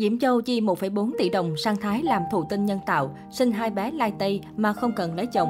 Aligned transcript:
Diễm 0.00 0.18
Châu 0.18 0.40
chi 0.40 0.60
1,4 0.60 1.10
tỷ 1.18 1.28
đồng 1.28 1.56
sang 1.56 1.76
Thái 1.76 2.02
làm 2.02 2.22
thụ 2.30 2.44
tinh 2.50 2.66
nhân 2.66 2.78
tạo, 2.86 3.16
sinh 3.30 3.52
hai 3.52 3.70
bé 3.70 3.90
lai 3.90 4.12
tây 4.18 4.40
mà 4.56 4.72
không 4.72 4.92
cần 4.96 5.14
lấy 5.14 5.26
chồng. 5.26 5.48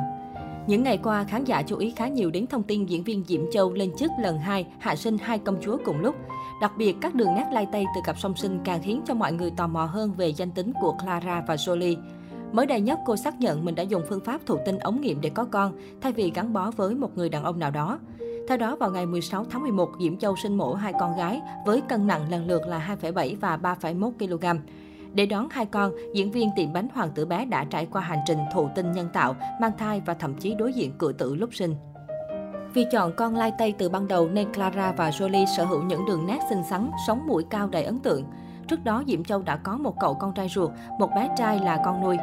Những 0.66 0.82
ngày 0.82 0.98
qua, 1.02 1.24
khán 1.24 1.44
giả 1.44 1.62
chú 1.62 1.76
ý 1.76 1.92
khá 1.96 2.08
nhiều 2.08 2.30
đến 2.30 2.46
thông 2.46 2.62
tin 2.62 2.86
diễn 2.86 3.04
viên 3.04 3.24
Diễm 3.28 3.40
Châu 3.52 3.72
lên 3.72 3.96
chức 3.96 4.10
lần 4.20 4.38
2, 4.38 4.66
hạ 4.78 4.96
sinh 4.96 5.18
hai 5.18 5.38
công 5.38 5.56
chúa 5.60 5.78
cùng 5.84 6.00
lúc. 6.00 6.14
Đặc 6.60 6.72
biệt, 6.78 6.96
các 7.00 7.14
đường 7.14 7.34
nét 7.34 7.46
lai 7.52 7.66
tây 7.72 7.84
từ 7.94 8.00
cặp 8.04 8.18
song 8.18 8.36
sinh 8.36 8.60
càng 8.64 8.82
khiến 8.82 9.02
cho 9.06 9.14
mọi 9.14 9.32
người 9.32 9.50
tò 9.56 9.66
mò 9.66 9.84
hơn 9.84 10.12
về 10.12 10.32
danh 10.32 10.50
tính 10.50 10.72
của 10.80 10.94
Clara 11.02 11.44
và 11.48 11.54
Jolie. 11.54 11.96
Mới 12.52 12.66
đây 12.66 12.80
nhất, 12.80 12.98
cô 13.06 13.16
xác 13.16 13.40
nhận 13.40 13.64
mình 13.64 13.74
đã 13.74 13.82
dùng 13.82 14.02
phương 14.08 14.24
pháp 14.24 14.40
thụ 14.46 14.56
tinh 14.66 14.78
ống 14.78 15.00
nghiệm 15.00 15.20
để 15.20 15.30
có 15.30 15.44
con, 15.44 15.72
thay 16.00 16.12
vì 16.12 16.32
gắn 16.34 16.52
bó 16.52 16.70
với 16.70 16.94
một 16.94 17.16
người 17.16 17.28
đàn 17.28 17.44
ông 17.44 17.58
nào 17.58 17.70
đó. 17.70 17.98
Theo 18.50 18.56
đó, 18.56 18.76
vào 18.76 18.90
ngày 18.90 19.06
16 19.06 19.44
tháng 19.50 19.62
11, 19.62 19.90
Diễm 20.00 20.16
Châu 20.16 20.36
sinh 20.36 20.56
mổ 20.56 20.74
hai 20.74 20.92
con 21.00 21.16
gái 21.16 21.40
với 21.66 21.80
cân 21.80 22.06
nặng 22.06 22.30
lần 22.30 22.46
lượt 22.46 22.66
là 22.66 22.96
2,7 23.02 23.36
và 23.40 23.56
3,1 23.56 24.10
kg. 24.18 24.60
Để 25.12 25.26
đón 25.26 25.48
hai 25.50 25.66
con, 25.66 25.92
diễn 26.14 26.30
viên 26.30 26.50
tiệm 26.56 26.72
bánh 26.72 26.88
Hoàng 26.94 27.10
tử 27.14 27.26
bé 27.26 27.44
đã 27.44 27.64
trải 27.64 27.86
qua 27.86 28.02
hành 28.02 28.18
trình 28.26 28.38
thụ 28.54 28.68
tinh 28.74 28.92
nhân 28.92 29.08
tạo, 29.12 29.36
mang 29.60 29.72
thai 29.78 30.02
và 30.06 30.14
thậm 30.14 30.34
chí 30.34 30.54
đối 30.54 30.72
diện 30.72 30.92
cửa 30.98 31.12
tử 31.12 31.34
lúc 31.34 31.54
sinh. 31.54 31.74
Vì 32.74 32.84
chọn 32.92 33.12
con 33.16 33.36
lai 33.36 33.52
tây 33.58 33.74
từ 33.78 33.88
ban 33.88 34.08
đầu 34.08 34.28
nên 34.28 34.52
Clara 34.52 34.92
và 34.92 35.10
Jolie 35.10 35.46
sở 35.56 35.64
hữu 35.64 35.82
những 35.82 36.06
đường 36.06 36.26
nét 36.26 36.38
xinh 36.50 36.62
xắn, 36.70 36.90
sống 37.06 37.26
mũi 37.26 37.44
cao 37.50 37.68
đầy 37.68 37.84
ấn 37.84 37.98
tượng. 37.98 38.24
Trước 38.68 38.84
đó, 38.84 39.02
Diễm 39.06 39.24
Châu 39.24 39.42
đã 39.42 39.56
có 39.56 39.76
một 39.76 39.94
cậu 40.00 40.14
con 40.14 40.32
trai 40.34 40.48
ruột, 40.48 40.70
một 40.98 41.10
bé 41.16 41.28
trai 41.36 41.58
là 41.58 41.80
con 41.84 42.02
nuôi. 42.02 42.16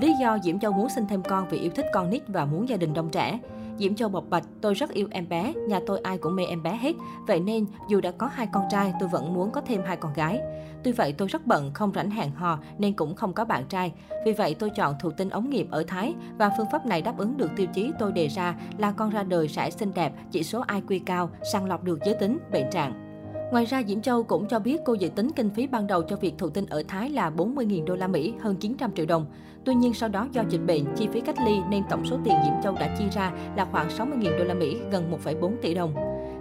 Lý 0.00 0.14
do 0.20 0.38
Diễm 0.42 0.58
Châu 0.58 0.72
muốn 0.72 0.88
sinh 0.88 1.06
thêm 1.06 1.22
con 1.22 1.48
vì 1.48 1.58
yêu 1.58 1.70
thích 1.74 1.86
con 1.92 2.10
nít 2.10 2.22
và 2.28 2.44
muốn 2.44 2.68
gia 2.68 2.76
đình 2.76 2.94
đông 2.94 3.08
trẻ. 3.08 3.38
Diễm 3.78 3.94
Châu 3.94 4.08
bộc 4.08 4.24
bạch, 4.30 4.44
tôi 4.60 4.74
rất 4.74 4.90
yêu 4.90 5.08
em 5.10 5.28
bé, 5.28 5.52
nhà 5.68 5.80
tôi 5.86 5.98
ai 5.98 6.18
cũng 6.18 6.36
mê 6.36 6.44
em 6.44 6.62
bé 6.62 6.76
hết. 6.76 6.92
Vậy 7.26 7.40
nên, 7.40 7.66
dù 7.88 8.00
đã 8.00 8.10
có 8.10 8.26
hai 8.26 8.46
con 8.52 8.64
trai, 8.70 8.92
tôi 9.00 9.08
vẫn 9.08 9.34
muốn 9.34 9.50
có 9.50 9.60
thêm 9.60 9.80
hai 9.86 9.96
con 9.96 10.12
gái. 10.14 10.40
Tuy 10.84 10.92
vậy, 10.92 11.12
tôi 11.12 11.28
rất 11.28 11.46
bận, 11.46 11.70
không 11.74 11.92
rảnh 11.94 12.10
hẹn 12.10 12.30
hò 12.30 12.58
nên 12.78 12.92
cũng 12.92 13.14
không 13.14 13.32
có 13.32 13.44
bạn 13.44 13.64
trai. 13.68 13.92
Vì 14.26 14.32
vậy, 14.32 14.54
tôi 14.54 14.70
chọn 14.70 14.94
thụ 15.00 15.10
tinh 15.10 15.30
ống 15.30 15.50
nghiệm 15.50 15.70
ở 15.70 15.84
Thái 15.86 16.14
và 16.38 16.50
phương 16.56 16.66
pháp 16.72 16.86
này 16.86 17.02
đáp 17.02 17.18
ứng 17.18 17.36
được 17.36 17.50
tiêu 17.56 17.66
chí 17.74 17.92
tôi 17.98 18.12
đề 18.12 18.28
ra 18.28 18.54
là 18.78 18.92
con 18.92 19.10
ra 19.10 19.22
đời 19.22 19.48
sẽ 19.48 19.70
xinh 19.70 19.94
đẹp, 19.94 20.12
chỉ 20.30 20.42
số 20.42 20.64
IQ 20.64 21.00
cao, 21.06 21.30
sàng 21.52 21.66
lọc 21.66 21.84
được 21.84 21.98
giới 22.04 22.14
tính, 22.14 22.38
bệnh 22.52 22.70
trạng. 22.70 23.03
Ngoài 23.50 23.64
ra, 23.64 23.82
Diễm 23.82 24.00
Châu 24.00 24.22
cũng 24.22 24.48
cho 24.48 24.58
biết 24.58 24.80
cô 24.84 24.94
dự 24.94 25.08
tính 25.08 25.30
kinh 25.36 25.50
phí 25.50 25.66
ban 25.66 25.86
đầu 25.86 26.02
cho 26.02 26.16
việc 26.16 26.34
thụ 26.38 26.48
tinh 26.48 26.66
ở 26.70 26.82
Thái 26.88 27.10
là 27.10 27.30
40.000 27.30 27.84
đô 27.84 27.94
la 27.94 28.06
Mỹ, 28.06 28.34
hơn 28.40 28.56
900 28.56 28.92
triệu 28.94 29.06
đồng. 29.06 29.26
Tuy 29.64 29.74
nhiên 29.74 29.94
sau 29.94 30.08
đó 30.08 30.26
do 30.32 30.42
dịch 30.48 30.60
bệnh, 30.66 30.84
chi 30.96 31.08
phí 31.12 31.20
cách 31.20 31.36
ly 31.46 31.52
nên 31.70 31.82
tổng 31.90 32.04
số 32.04 32.18
tiền 32.24 32.34
Diễm 32.44 32.54
Châu 32.62 32.74
đã 32.74 32.96
chi 32.98 33.04
ra 33.12 33.32
là 33.56 33.66
khoảng 33.72 33.88
60.000 33.88 34.38
đô 34.38 34.44
la 34.44 34.54
Mỹ, 34.54 34.76
gần 34.90 35.12
1,4 35.24 35.52
tỷ 35.62 35.74
đồng. 35.74 35.94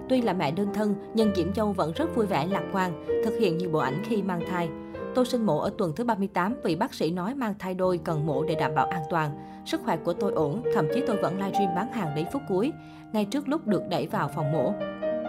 Tuy 0.10 0.22
là 0.22 0.34
mẹ 0.34 0.52
đơn 0.52 0.68
thân, 0.74 0.96
nhưng 1.14 1.36
Diễm 1.36 1.54
Châu 1.54 1.72
vẫn 1.72 1.92
rất 1.96 2.16
vui 2.16 2.26
vẻ 2.26 2.48
lạc 2.48 2.64
quan, 2.74 3.06
thực 3.26 3.40
hiện 3.40 3.58
nhiều 3.58 3.70
bộ 3.70 3.80
ảnh 3.80 4.04
khi 4.06 4.22
mang 4.22 4.42
thai. 4.50 4.70
Tôi 5.16 5.26
sinh 5.26 5.46
mổ 5.46 5.60
ở 5.60 5.72
tuần 5.78 5.94
thứ 5.96 6.04
38 6.04 6.56
vì 6.64 6.76
bác 6.76 6.94
sĩ 6.94 7.12
nói 7.12 7.36
mang 7.36 7.54
thai 7.60 7.74
đôi 7.74 7.98
cần 7.98 8.26
mổ 8.26 8.44
để 8.44 8.56
đảm 8.56 8.76
bảo 8.76 8.86
an 8.86 9.02
toàn. 9.10 9.32
Sức 9.66 9.82
khỏe 9.84 9.98
của 9.98 10.14
tôi 10.14 10.32
ổn, 10.32 10.64
thậm 10.74 10.88
chí 10.94 11.04
tôi 11.08 11.18
vẫn 11.18 11.38
livestream 11.38 11.76
bán 11.76 11.92
hàng 11.92 12.16
đến 12.16 12.26
phút 12.34 12.42
cuối, 12.50 12.72
ngay 13.14 13.26
trước 13.26 13.50
lúc 13.50 13.68
được 13.68 13.82
đẩy 13.90 14.08
vào 14.08 14.30
phòng 14.36 14.52
mổ. 14.52 14.74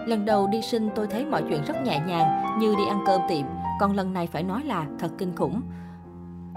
Lần 0.06 0.24
đầu 0.24 0.47
đi 0.47 0.62
sinh 0.62 0.88
tôi 0.94 1.06
thấy 1.06 1.27
mọi 1.27 1.42
chuyện 1.48 1.62
rất 1.66 1.83
nhẹ 1.84 2.00
nhàng, 2.06 2.58
như 2.58 2.74
đi 2.77 2.86
ăn 2.88 3.00
cơm 3.06 3.20
tiệm, 3.28 3.47
còn 3.80 3.97
lần 3.97 4.12
này 4.12 4.27
phải 4.27 4.42
nói 4.42 4.62
là 4.64 4.86
thật 4.98 5.10
kinh 5.19 5.36
khủng. 5.36 5.60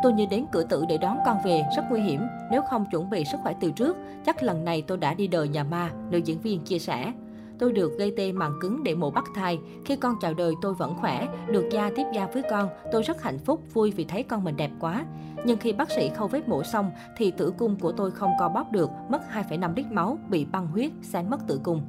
Tôi 0.04 0.14
như 0.14 0.26
đến 0.30 0.46
cửa 0.52 0.64
tử 0.64 0.86
để 0.90 0.98
đón 0.98 1.18
con 1.26 1.38
về, 1.44 1.64
rất 1.76 1.84
nguy 1.90 2.02
hiểm. 2.02 2.22
Nếu 2.52 2.62
không 2.62 2.86
chuẩn 2.92 3.10
bị 3.10 3.26
sức 3.26 3.38
khỏe 3.44 3.54
từ 3.60 3.72
trước, 3.72 3.98
chắc 4.26 4.44
lần 4.44 4.66
này 4.66 4.82
tôi 4.82 4.98
đã 4.98 5.14
đi 5.14 5.28
đời 5.28 5.48
nhà 5.48 5.64
ma, 5.64 5.90
nữ 6.10 6.18
diễn 6.18 6.40
viên 6.40 6.64
chia 6.64 6.80
sẻ. 6.80 7.14
Tôi 7.60 7.74
được 7.74 7.98
gây 7.98 8.14
tê 8.18 8.32
màng 8.32 8.54
cứng 8.62 8.84
để 8.84 8.96
mổ 8.96 9.12
bắt 9.12 9.26
thai. 9.36 9.60
Khi 9.86 9.96
con 9.96 10.16
chào 10.22 10.34
đời 10.34 10.54
tôi 10.62 10.74
vẫn 10.74 10.96
khỏe, 10.96 11.28
được 11.48 11.70
gia 11.72 11.92
tiếp 11.96 12.06
gia 12.14 12.26
với 12.26 12.44
con. 12.50 12.70
Tôi 12.92 13.04
rất 13.04 13.22
hạnh 13.22 13.40
phúc, 13.40 13.62
vui 13.74 13.92
vì 13.92 14.04
thấy 14.04 14.24
con 14.24 14.44
mình 14.44 14.58
đẹp 14.58 14.72
quá. 14.80 15.06
Nhưng 15.46 15.58
khi 15.58 15.74
bác 15.74 15.92
sĩ 15.92 16.10
khâu 16.10 16.28
vết 16.28 16.50
mổ 16.50 16.64
xong 16.64 16.92
thì 17.18 17.32
tử 17.32 17.54
cung 17.58 17.80
của 17.80 17.92
tôi 17.92 18.12
không 18.12 18.32
co 18.40 18.50
bóp 18.50 18.72
được, 18.72 18.90
mất 19.10 19.22
2,5 19.34 19.76
lít 19.76 19.86
máu, 19.92 20.18
bị 20.30 20.46
băng 20.46 20.68
huyết, 20.68 20.92
xén 21.02 21.30
mất 21.30 21.48
tử 21.48 21.60
cung. 21.64 21.82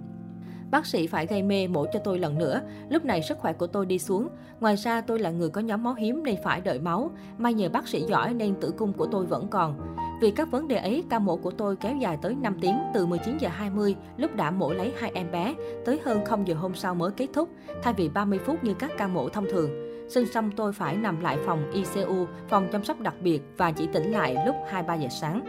Bác 0.71 0.87
sĩ 0.87 1.07
phải 1.07 1.27
gây 1.27 1.43
mê 1.43 1.69
mổ 1.69 1.87
cho 1.93 1.99
tôi 2.05 2.19
lần 2.19 2.39
nữa. 2.39 2.61
Lúc 2.89 3.05
này 3.05 3.23
sức 3.23 3.39
khỏe 3.39 3.53
của 3.53 3.67
tôi 3.67 3.87
đi 3.87 3.99
xuống. 3.99 4.29
Ngoài 4.61 4.77
ra 4.77 5.01
tôi 5.01 5.19
là 5.19 5.31
người 5.31 5.51
có 5.51 5.61
nhóm 5.61 5.83
máu 5.83 5.95
hiếm 5.95 6.23
nên 6.25 6.37
phải 6.45 6.61
đợi 6.61 6.79
máu. 6.79 7.11
May 7.39 7.55
nhờ 7.55 7.69
bác 7.69 7.89
sĩ 7.89 8.03
giỏi 8.03 8.35
nên 8.35 8.55
tử 8.55 8.75
cung 8.79 8.93
của 8.93 9.07
tôi 9.07 9.27
vẫn 9.27 9.49
còn. 9.49 9.97
Vì 10.21 10.31
các 10.31 10.51
vấn 10.51 10.69
đề 10.69 10.77
ấy, 10.77 11.05
ca 11.11 11.19
mổ 11.19 11.37
của 11.37 11.51
tôi 11.51 11.77
kéo 11.77 11.97
dài 11.97 12.19
tới 12.23 12.35
5 12.35 12.59
tiếng, 12.61 12.79
từ 12.95 13.07
19 13.07 13.39
giờ 13.39 13.49
20 13.49 13.97
lúc 14.17 14.37
đã 14.37 14.51
mổ 14.51 14.73
lấy 14.73 14.93
hai 14.99 15.11
em 15.15 15.31
bé, 15.31 15.55
tới 15.85 16.01
hơn 16.05 16.25
0 16.25 16.49
giờ 16.49 16.55
hôm 16.55 16.75
sau 16.75 16.95
mới 16.95 17.11
kết 17.11 17.27
thúc, 17.33 17.49
thay 17.83 17.95
vì 17.97 18.09
30 18.09 18.39
phút 18.39 18.65
như 18.65 18.75
các 18.75 18.91
ca 18.99 19.07
mổ 19.07 19.29
thông 19.29 19.47
thường. 19.51 19.71
Sinh 20.09 20.27
xong 20.27 20.51
tôi 20.57 20.73
phải 20.73 20.97
nằm 20.97 21.21
lại 21.21 21.39
phòng 21.47 21.71
ICU, 21.73 22.27
phòng 22.49 22.69
chăm 22.73 22.85
sóc 22.85 23.01
đặc 23.01 23.15
biệt 23.21 23.43
và 23.57 23.71
chỉ 23.71 23.89
tỉnh 23.93 24.13
lại 24.13 24.37
lúc 24.47 24.57
2-3 24.71 25.01
giờ 25.01 25.09
sáng. 25.09 25.41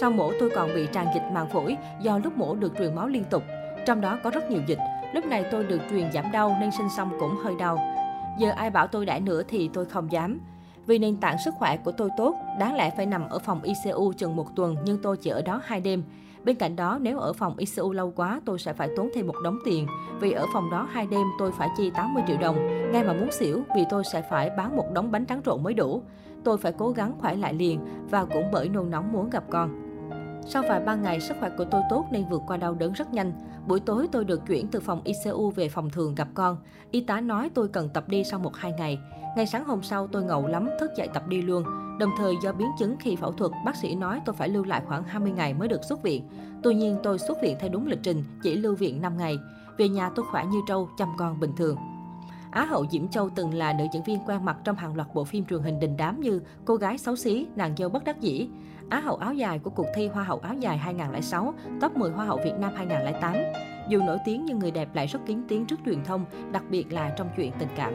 Sau 0.00 0.10
mổ 0.10 0.32
tôi 0.40 0.50
còn 0.54 0.74
bị 0.74 0.86
tràn 0.92 1.06
dịch 1.14 1.24
màng 1.32 1.48
phổi 1.48 1.76
do 2.02 2.18
lúc 2.18 2.36
mổ 2.36 2.54
được 2.54 2.72
truyền 2.78 2.94
máu 2.94 3.08
liên 3.08 3.24
tục. 3.30 3.42
Trong 3.86 4.00
đó 4.00 4.18
có 4.22 4.30
rất 4.30 4.50
nhiều 4.50 4.62
dịch. 4.66 4.78
Lúc 5.14 5.24
này 5.24 5.44
tôi 5.50 5.64
được 5.64 5.80
truyền 5.90 6.12
giảm 6.12 6.32
đau 6.32 6.56
nên 6.60 6.70
sinh 6.70 6.88
xong 6.96 7.10
cũng 7.20 7.36
hơi 7.44 7.54
đau. 7.58 7.78
Giờ 8.38 8.50
ai 8.50 8.70
bảo 8.70 8.86
tôi 8.86 9.06
đãi 9.06 9.20
nữa 9.20 9.42
thì 9.48 9.70
tôi 9.72 9.84
không 9.84 10.12
dám. 10.12 10.40
Vì 10.86 10.98
nền 10.98 11.16
tảng 11.16 11.36
sức 11.44 11.54
khỏe 11.58 11.76
của 11.76 11.92
tôi 11.92 12.10
tốt, 12.16 12.34
đáng 12.58 12.74
lẽ 12.74 12.90
phải 12.96 13.06
nằm 13.06 13.28
ở 13.28 13.38
phòng 13.38 13.62
ICU 13.62 14.12
chừng 14.12 14.36
một 14.36 14.56
tuần 14.56 14.76
nhưng 14.84 14.98
tôi 15.02 15.16
chỉ 15.16 15.30
ở 15.30 15.42
đó 15.42 15.60
hai 15.64 15.80
đêm. 15.80 16.02
Bên 16.44 16.56
cạnh 16.56 16.76
đó, 16.76 16.98
nếu 17.00 17.18
ở 17.18 17.32
phòng 17.32 17.56
ICU 17.56 17.92
lâu 17.92 18.12
quá, 18.16 18.40
tôi 18.44 18.58
sẽ 18.58 18.72
phải 18.72 18.88
tốn 18.96 19.08
thêm 19.14 19.26
một 19.26 19.34
đống 19.44 19.58
tiền. 19.64 19.86
Vì 20.20 20.32
ở 20.32 20.46
phòng 20.54 20.70
đó 20.70 20.88
hai 20.92 21.06
đêm 21.06 21.26
tôi 21.38 21.52
phải 21.52 21.68
chi 21.76 21.90
80 21.90 22.22
triệu 22.26 22.36
đồng. 22.40 22.56
Ngay 22.92 23.04
mà 23.04 23.12
muốn 23.12 23.32
xỉu 23.32 23.62
vì 23.76 23.84
tôi 23.90 24.04
sẽ 24.12 24.22
phải 24.30 24.50
bán 24.56 24.76
một 24.76 24.86
đống 24.92 25.12
bánh 25.12 25.24
trắng 25.24 25.40
trộn 25.44 25.62
mới 25.62 25.74
đủ. 25.74 26.02
Tôi 26.44 26.58
phải 26.58 26.72
cố 26.78 26.90
gắng 26.90 27.12
khỏe 27.18 27.34
lại 27.34 27.54
liền 27.54 27.80
và 28.10 28.24
cũng 28.24 28.44
bởi 28.52 28.68
nôn 28.68 28.90
nóng 28.90 29.12
muốn 29.12 29.30
gặp 29.30 29.44
con. 29.50 29.89
Sau 30.46 30.62
vài 30.68 30.80
ba 30.80 30.94
ngày, 30.94 31.20
sức 31.20 31.36
khỏe 31.40 31.50
của 31.58 31.64
tôi 31.64 31.82
tốt 31.90 32.06
nên 32.10 32.24
vượt 32.30 32.42
qua 32.46 32.56
đau 32.56 32.74
đớn 32.74 32.92
rất 32.92 33.12
nhanh. 33.12 33.32
Buổi 33.66 33.80
tối 33.80 34.08
tôi 34.12 34.24
được 34.24 34.46
chuyển 34.46 34.68
từ 34.68 34.80
phòng 34.80 35.00
ICU 35.04 35.50
về 35.50 35.68
phòng 35.68 35.90
thường 35.90 36.14
gặp 36.14 36.28
con. 36.34 36.56
Y 36.90 37.00
tá 37.00 37.20
nói 37.20 37.50
tôi 37.54 37.68
cần 37.68 37.88
tập 37.88 38.08
đi 38.08 38.24
sau 38.24 38.40
một 38.40 38.56
hai 38.56 38.72
ngày. 38.72 38.98
Ngày 39.36 39.46
sáng 39.46 39.64
hôm 39.64 39.82
sau 39.82 40.06
tôi 40.06 40.24
ngầu 40.24 40.46
lắm, 40.46 40.68
thức 40.80 40.90
dậy 40.96 41.08
tập 41.14 41.28
đi 41.28 41.42
luôn. 41.42 41.64
Đồng 41.98 42.10
thời 42.18 42.34
do 42.42 42.52
biến 42.52 42.68
chứng 42.78 42.96
khi 43.00 43.16
phẫu 43.16 43.32
thuật, 43.32 43.50
bác 43.64 43.76
sĩ 43.76 43.94
nói 43.94 44.20
tôi 44.24 44.34
phải 44.34 44.48
lưu 44.48 44.64
lại 44.64 44.82
khoảng 44.86 45.04
20 45.04 45.32
ngày 45.32 45.54
mới 45.54 45.68
được 45.68 45.84
xuất 45.84 46.02
viện. 46.02 46.28
Tuy 46.62 46.74
nhiên 46.74 46.98
tôi 47.02 47.18
xuất 47.18 47.42
viện 47.42 47.56
theo 47.60 47.70
đúng 47.70 47.86
lịch 47.86 48.02
trình, 48.02 48.24
chỉ 48.42 48.56
lưu 48.56 48.74
viện 48.74 49.02
5 49.02 49.16
ngày. 49.16 49.38
Về 49.76 49.88
nhà 49.88 50.10
tôi 50.14 50.26
khỏe 50.30 50.44
như 50.44 50.58
trâu, 50.68 50.88
chăm 50.98 51.08
con 51.18 51.40
bình 51.40 51.52
thường. 51.56 51.76
Á 52.50 52.64
hậu 52.64 52.86
Diễm 52.90 53.08
Châu 53.08 53.30
từng 53.30 53.54
là 53.54 53.72
nữ 53.72 53.84
diễn 53.92 54.02
viên 54.02 54.18
quen 54.26 54.44
mặt 54.44 54.56
trong 54.64 54.76
hàng 54.76 54.96
loạt 54.96 55.08
bộ 55.14 55.24
phim 55.24 55.44
truyền 55.44 55.62
hình 55.62 55.80
đình 55.80 55.96
đám 55.96 56.20
như 56.20 56.40
Cô 56.64 56.76
gái 56.76 56.98
xấu 56.98 57.16
xí, 57.16 57.46
Nàng 57.56 57.74
dâu 57.76 57.88
bất 57.88 58.04
đắc 58.04 58.20
dĩ. 58.20 58.48
Á 58.90 59.00
hậu 59.00 59.16
áo 59.16 59.34
dài 59.34 59.58
của 59.58 59.70
cuộc 59.70 59.86
thi 59.94 60.08
Hoa 60.08 60.24
hậu 60.24 60.38
áo 60.38 60.54
dài 60.54 60.78
2006, 60.78 61.54
top 61.80 61.96
10 61.96 62.10
Hoa 62.10 62.24
hậu 62.24 62.40
Việt 62.44 62.54
Nam 62.58 62.72
2008. 62.76 63.34
Dù 63.88 64.02
nổi 64.02 64.18
tiếng 64.24 64.44
nhưng 64.44 64.58
người 64.58 64.70
đẹp 64.70 64.88
lại 64.94 65.06
rất 65.06 65.20
kín 65.26 65.42
tiếng 65.48 65.66
trước 65.66 65.76
truyền 65.86 66.04
thông, 66.04 66.24
đặc 66.52 66.62
biệt 66.70 66.92
là 66.92 67.14
trong 67.16 67.30
chuyện 67.36 67.52
tình 67.58 67.68
cảm. 67.76 67.94